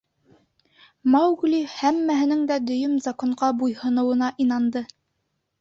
[1.15, 4.87] Маугли һәммәһенеңдә дөйөм Законға буйһоноуына инанды.